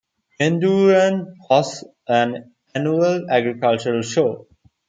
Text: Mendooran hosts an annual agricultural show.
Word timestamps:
Mendooran 0.39 1.25
hosts 1.41 1.83
an 2.07 2.55
annual 2.73 3.29
agricultural 3.29 4.01
show. 4.01 4.47